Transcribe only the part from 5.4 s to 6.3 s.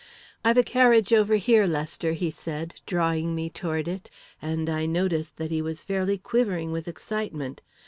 he was fairly